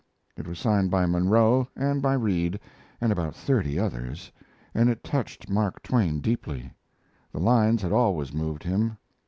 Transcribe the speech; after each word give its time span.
It 0.35 0.47
was 0.47 0.57
signed 0.57 0.89
by 0.89 1.05
Munro 1.05 1.67
and 1.75 2.01
by 2.01 2.13
Reid 2.15 2.59
and 2.99 3.11
about 3.11 3.35
thirty 3.35 3.77
others, 3.77 4.31
and 4.73 4.89
it 4.89 5.03
touched 5.03 5.47
Mark 5.47 5.83
Twain 5.83 6.21
deeply. 6.21 6.73
The 7.31 7.39
lines 7.39 7.83
had 7.83 7.91
always 7.91 8.33
moved 8.33 8.63
him. 8.63 8.97